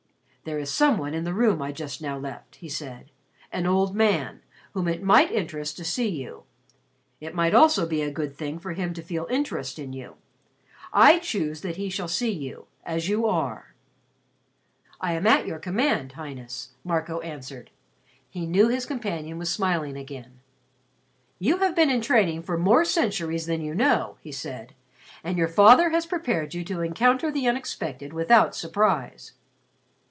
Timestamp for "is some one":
0.57-1.13